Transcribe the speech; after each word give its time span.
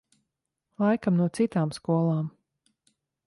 Laikam 0.83 1.19
no 1.19 1.27
citām 1.39 1.75
skolām. 1.79 2.31